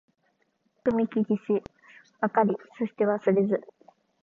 [0.83, 1.63] よくみききし
[2.21, 3.61] わかりそしてわすれず